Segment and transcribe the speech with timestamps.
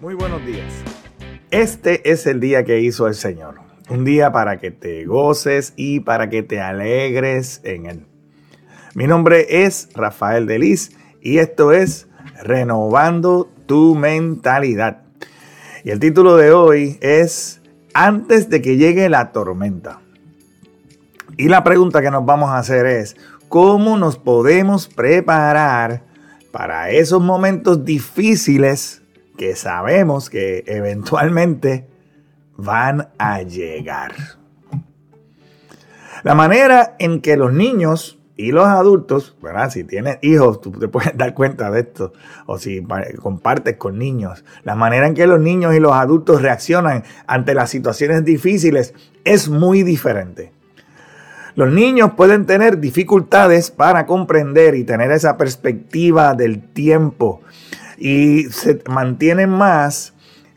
[0.00, 0.72] Muy buenos días.
[1.50, 3.56] Este es el día que hizo el Señor.
[3.90, 8.06] Un día para que te goces y para que te alegres en él.
[8.94, 12.08] Mi nombre es Rafael Delis y esto es
[12.42, 15.02] Renovando tu mentalidad.
[15.84, 17.60] Y el título de hoy es
[17.92, 20.00] Antes de que llegue la tormenta.
[21.36, 23.16] Y la pregunta que nos vamos a hacer es,
[23.50, 26.04] ¿cómo nos podemos preparar
[26.52, 28.99] para esos momentos difíciles
[29.40, 31.86] que sabemos que eventualmente
[32.58, 34.12] van a llegar.
[36.22, 39.70] La manera en que los niños y los adultos, ¿verdad?
[39.70, 42.12] Si tienes hijos, tú te puedes dar cuenta de esto,
[42.44, 42.86] o si
[43.22, 47.70] compartes con niños, la manera en que los niños y los adultos reaccionan ante las
[47.70, 48.92] situaciones difíciles
[49.24, 50.52] es muy diferente.
[51.54, 57.40] Los niños pueden tener dificultades para comprender y tener esa perspectiva del tiempo
[58.00, 60.14] y se mantienen más,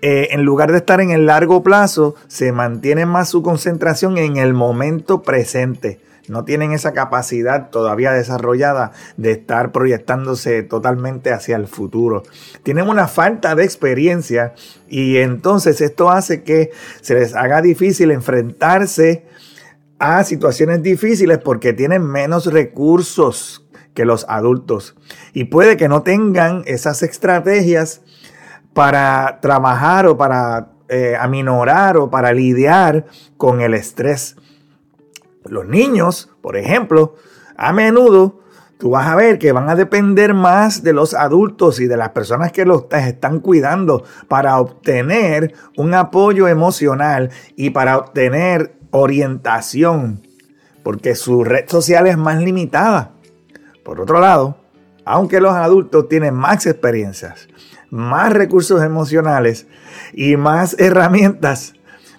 [0.00, 4.36] eh, en lugar de estar en el largo plazo, se mantiene más su concentración en
[4.36, 6.00] el momento presente.
[6.28, 12.22] No tienen esa capacidad todavía desarrollada de estar proyectándose totalmente hacia el futuro.
[12.62, 14.54] Tienen una falta de experiencia
[14.88, 16.70] y entonces esto hace que
[17.02, 19.26] se les haga difícil enfrentarse
[19.98, 23.63] a situaciones difíciles porque tienen menos recursos
[23.94, 24.96] que los adultos.
[25.32, 28.02] Y puede que no tengan esas estrategias
[28.74, 34.36] para trabajar o para eh, aminorar o para lidiar con el estrés.
[35.44, 37.14] Los niños, por ejemplo,
[37.56, 38.40] a menudo
[38.78, 42.10] tú vas a ver que van a depender más de los adultos y de las
[42.10, 50.26] personas que los están cuidando para obtener un apoyo emocional y para obtener orientación,
[50.82, 53.13] porque su red social es más limitada.
[53.84, 54.56] Por otro lado,
[55.04, 57.48] aunque los adultos tienen más experiencias,
[57.90, 59.66] más recursos emocionales
[60.12, 61.74] y más herramientas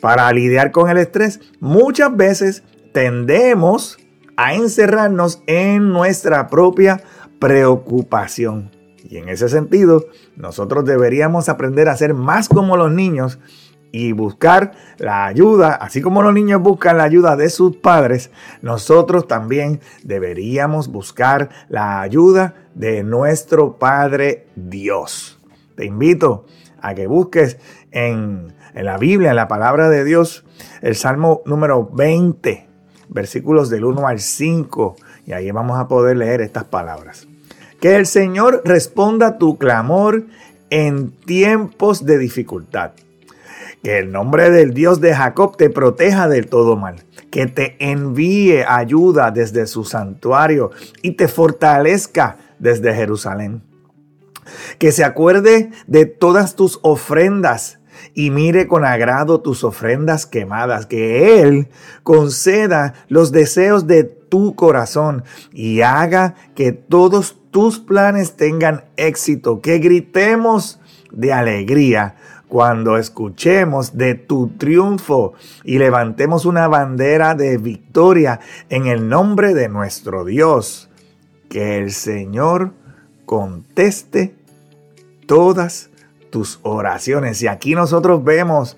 [0.00, 2.62] para lidiar con el estrés, muchas veces
[2.92, 3.98] tendemos
[4.36, 7.02] a encerrarnos en nuestra propia
[7.40, 8.70] preocupación.
[9.08, 10.06] Y en ese sentido,
[10.36, 13.38] nosotros deberíamos aprender a ser más como los niños
[13.92, 18.30] y buscar la ayuda, así como los niños buscan la ayuda de sus padres,
[18.62, 25.38] nosotros también deberíamos buscar la ayuda de nuestro Padre Dios.
[25.74, 26.46] Te invito
[26.80, 27.58] a que busques
[27.90, 30.44] en, la Biblia, en la palabra de Dios,
[30.82, 32.66] el Salmo número 20,
[33.08, 37.26] versículos del 1 al 5, y ahí vamos a poder leer estas palabras.
[37.80, 40.24] Que el Señor responda tu clamor
[40.70, 42.92] en tiempos de dificultad
[43.82, 46.96] que el nombre del Dios de Jacob te proteja del todo mal.
[47.30, 50.70] Que te envíe ayuda desde su santuario
[51.02, 53.62] y te fortalezca desde Jerusalén.
[54.78, 57.78] Que se acuerde de todas tus ofrendas
[58.14, 60.86] y mire con agrado tus ofrendas quemadas.
[60.86, 61.68] Que Él
[62.02, 69.60] conceda los deseos de tu corazón y haga que todos tus planes tengan éxito.
[69.60, 70.80] Que gritemos
[71.18, 72.14] de alegría
[72.46, 75.34] cuando escuchemos de tu triunfo
[75.64, 78.38] y levantemos una bandera de victoria
[78.70, 80.88] en el nombre de nuestro Dios.
[81.50, 82.72] Que el Señor
[83.26, 84.34] conteste
[85.26, 85.90] todas
[86.30, 87.42] tus oraciones.
[87.42, 88.76] Y aquí nosotros vemos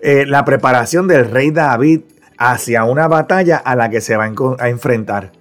[0.00, 2.02] eh, la preparación del rey David
[2.36, 5.32] hacia una batalla a la que se va a enfrentar.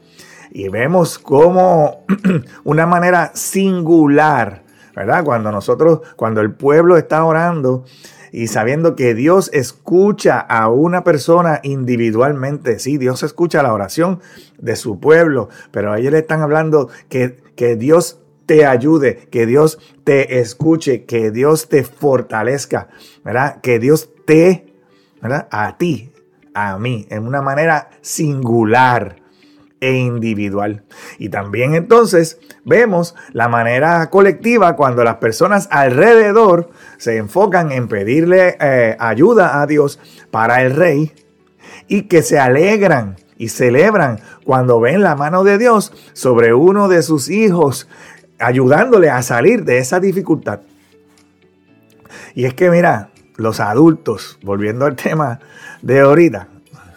[0.52, 2.06] Y vemos como
[2.64, 4.69] una manera singular
[5.00, 5.24] ¿verdad?
[5.24, 7.86] Cuando nosotros, cuando el pueblo está orando
[8.34, 14.20] y sabiendo que Dios escucha a una persona individualmente, sí, Dios escucha la oración
[14.58, 19.80] de su pueblo, pero ellos le están hablando que, que Dios te ayude, que Dios
[20.04, 22.90] te escuche, que Dios te fortalezca,
[23.24, 23.62] ¿verdad?
[23.62, 24.76] Que Dios te,
[25.22, 25.48] ¿verdad?
[25.50, 26.12] A ti,
[26.54, 29.16] a mí, en una manera singular
[29.81, 30.84] e individual.
[31.17, 38.58] Y también entonces vemos la manera colectiva cuando las personas alrededor se enfocan en pedirle
[38.59, 39.99] eh, ayuda a Dios
[40.31, 41.14] para el rey
[41.87, 47.02] y que se alegran y celebran cuando ven la mano de Dios sobre uno de
[47.02, 47.87] sus hijos,
[48.37, 50.59] ayudándole a salir de esa dificultad.
[52.35, 55.40] Y es que mira, los adultos, volviendo al tema
[55.82, 56.49] de ahorita,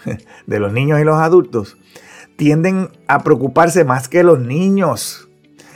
[0.46, 1.76] de los niños y los adultos,
[2.36, 5.28] tienden a preocuparse más que los niños.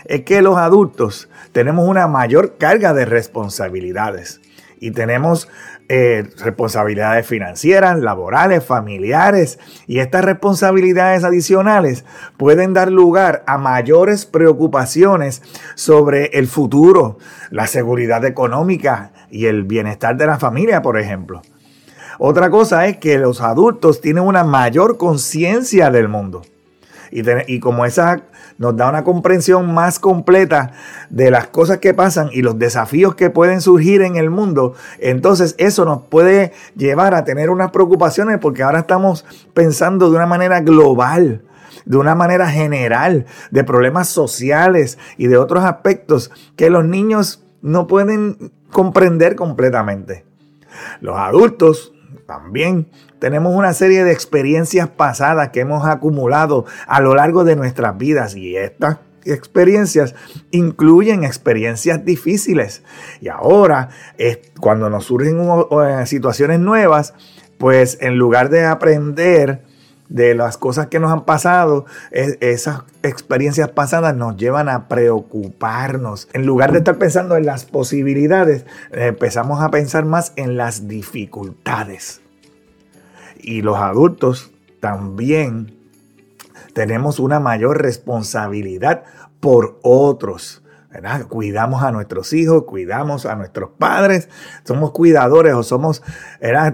[0.05, 4.41] Es que los adultos tenemos una mayor carga de responsabilidades.
[4.79, 5.49] y tenemos
[5.89, 12.05] eh, responsabilidades financieras, laborales, familiares y estas responsabilidades adicionales
[12.37, 15.43] pueden dar lugar a mayores preocupaciones
[15.77, 17.19] sobre el futuro,
[17.51, 21.41] la seguridad económica y el bienestar de la familia, por ejemplo.
[22.19, 26.43] Otra cosa es que los adultos tienen una mayor conciencia del mundo.
[27.11, 28.23] Y, como esa
[28.59, 30.73] nos da una comprensión más completa
[31.09, 35.55] de las cosas que pasan y los desafíos que pueden surgir en el mundo, entonces
[35.59, 39.25] eso nos puede llevar a tener unas preocupaciones porque ahora estamos
[39.55, 41.43] pensando de una manera global
[41.85, 47.87] de una manera general, de problemas sociales y de otros aspectos que los niños no
[47.87, 50.25] pueden comprender completamente.
[51.01, 51.93] Los adultos
[52.27, 52.89] también
[53.19, 58.35] tenemos una serie de experiencias pasadas que hemos acumulado a lo largo de nuestras vidas
[58.35, 60.15] y estas experiencias
[60.51, 62.83] incluyen experiencias difíciles.
[63.21, 63.91] Y ahora,
[64.61, 65.39] cuando nos surgen
[66.07, 67.15] situaciones nuevas,
[67.59, 69.63] pues en lugar de aprender
[70.09, 76.29] de las cosas que nos han pasado, esas experiencias pasadas nos llevan a preocuparnos.
[76.33, 82.21] En lugar de estar pensando en las posibilidades, empezamos a pensar más en las dificultades.
[83.39, 84.51] Y los adultos
[84.81, 85.77] también
[86.73, 89.05] tenemos una mayor responsabilidad
[89.41, 90.63] por otros.
[91.29, 94.29] Cuidamos a nuestros hijos, cuidamos a nuestros padres,
[94.65, 96.03] somos cuidadores o somos,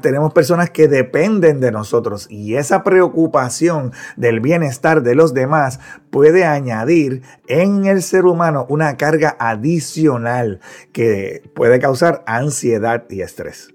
[0.01, 5.81] tenemos personas que dependen de nosotros y esa preocupación del bienestar de los demás
[6.11, 10.61] puede añadir en el ser humano una carga adicional
[10.93, 13.75] que puede causar ansiedad y estrés.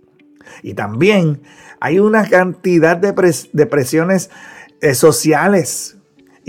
[0.63, 1.41] Y también
[1.79, 3.13] hay una cantidad de,
[3.65, 4.29] presiones
[4.81, 5.96] eh, sociales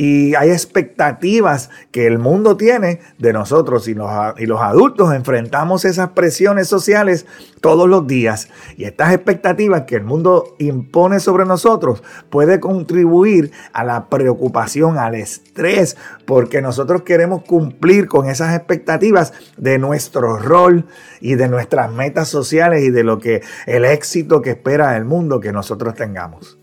[0.01, 4.09] y hay expectativas que el mundo tiene de nosotros y los,
[4.39, 7.27] y los adultos enfrentamos esas presiones sociales
[7.61, 8.49] todos los días.
[8.77, 15.17] Y estas expectativas que el mundo impone sobre nosotros puede contribuir a la preocupación, al
[15.17, 15.97] estrés,
[16.27, 20.87] porque nosotros queremos cumplir con esas expectativas de nuestro rol
[21.21, 25.41] y de nuestras metas sociales y de lo que el éxito que espera el mundo
[25.41, 26.57] que nosotros tengamos.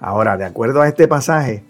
[0.00, 1.62] Ahora, de acuerdo a este pasaje,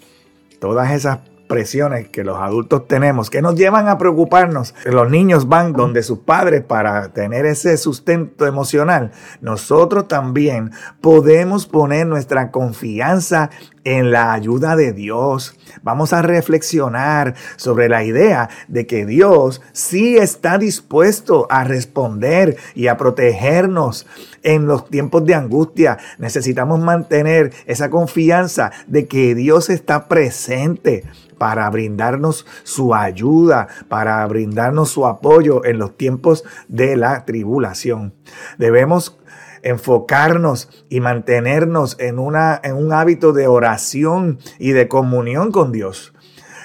[0.64, 4.74] todas esas presiones que los adultos tenemos, que nos llevan a preocuparnos.
[4.86, 9.12] Los niños van donde sus padres para tener ese sustento emocional.
[9.42, 10.70] Nosotros también
[11.02, 13.50] podemos poner nuestra confianza
[13.84, 15.56] en la ayuda de Dios.
[15.82, 22.88] Vamos a reflexionar sobre la idea de que Dios sí está dispuesto a responder y
[22.88, 24.06] a protegernos
[24.42, 25.98] en los tiempos de angustia.
[26.18, 31.04] Necesitamos mantener esa confianza de que Dios está presente
[31.38, 38.14] para brindarnos su ayuda, para brindarnos su apoyo en los tiempos de la tribulación.
[38.58, 39.18] Debemos
[39.64, 46.12] enfocarnos y mantenernos en, una, en un hábito de oración y de comunión con Dios.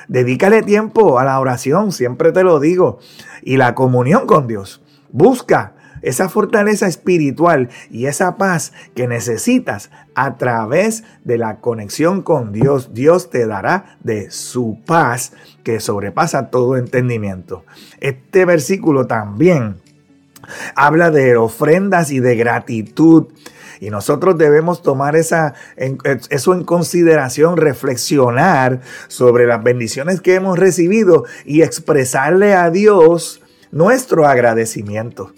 [0.08, 3.00] Dedícale tiempo a la oración, siempre te lo digo,
[3.42, 4.84] y la comunión con Dios.
[5.12, 12.52] Busca esa fortaleza espiritual y esa paz que necesitas a través de la conexión con
[12.52, 12.94] Dios.
[12.94, 17.64] Dios te dará de su paz que sobrepasa todo entendimiento.
[18.00, 19.78] Este versículo también
[20.76, 23.28] habla de ofrendas y de gratitud.
[23.80, 25.54] Y nosotros debemos tomar esa,
[26.30, 33.42] eso en consideración, reflexionar sobre las bendiciones que hemos recibido y expresarle a Dios
[33.72, 35.34] nuestro agradecimiento.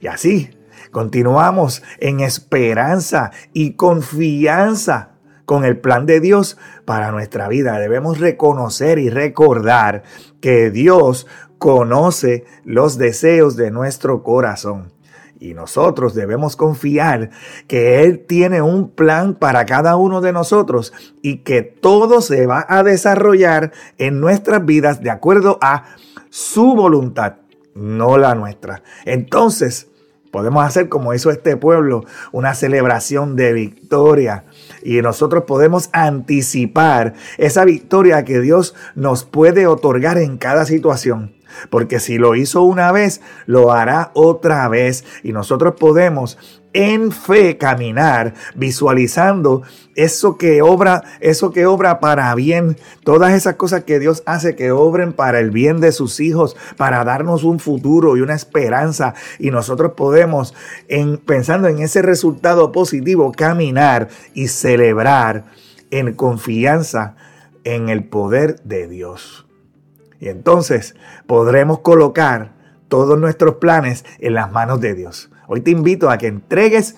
[0.00, 0.50] Y así
[0.90, 5.09] continuamos en esperanza y confianza
[5.50, 7.76] con el plan de Dios para nuestra vida.
[7.80, 10.04] Debemos reconocer y recordar
[10.40, 11.26] que Dios
[11.58, 14.92] conoce los deseos de nuestro corazón.
[15.40, 17.30] Y nosotros debemos confiar
[17.66, 22.64] que Él tiene un plan para cada uno de nosotros y que todo se va
[22.68, 25.96] a desarrollar en nuestras vidas de acuerdo a
[26.28, 27.38] su voluntad,
[27.74, 28.84] no la nuestra.
[29.04, 29.89] Entonces,
[30.30, 34.44] podemos hacer como hizo este pueblo, una celebración de victoria.
[34.82, 41.34] Y nosotros podemos anticipar esa victoria que Dios nos puede otorgar en cada situación.
[41.68, 45.04] Porque si lo hizo una vez, lo hará otra vez.
[45.22, 49.62] Y nosotros podemos en fe caminar, visualizando
[49.96, 54.70] eso que obra, eso que obra para bien, todas esas cosas que Dios hace que
[54.70, 59.14] obren para el bien de sus hijos, para darnos un futuro y una esperanza.
[59.38, 60.54] Y nosotros podemos,
[60.88, 65.46] en, pensando en ese resultado positivo, caminar y celebrar
[65.90, 67.16] en confianza
[67.64, 69.46] en el poder de Dios.
[70.20, 70.94] Y entonces
[71.26, 72.52] podremos colocar
[72.88, 75.30] todos nuestros planes en las manos de Dios.
[75.52, 76.94] Hoy te invito a que entregues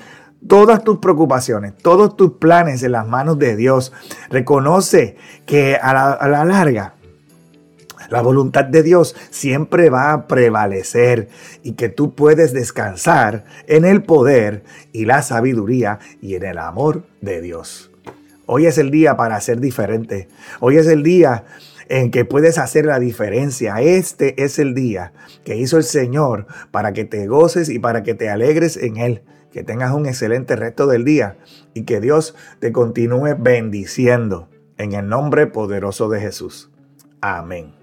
[0.47, 3.94] todas tus preocupaciones, todos tus planes en las manos de Dios.
[4.28, 5.16] Reconoce
[5.47, 6.92] que a la, larga
[8.11, 11.30] la voluntad de Dios siempre va a prevalecer
[11.62, 17.04] y que tú puedes descansar en el poder y la sabiduría y en el amor
[17.23, 17.90] de Dios.
[18.44, 20.28] Hoy es el día para ser diferente.
[20.61, 21.44] Hoy es el día
[21.89, 23.81] en que puedes hacer la diferencia.
[23.81, 25.12] Este es el día
[25.45, 29.23] que hizo el Señor para que te goces y para que te alegres en Él.
[29.51, 31.37] Que tengas un excelente resto del día
[31.75, 34.49] y que Dios te continúe bendiciendo
[34.79, 36.71] en el nombre poderoso de Jesús.
[37.21, 37.82] Amén.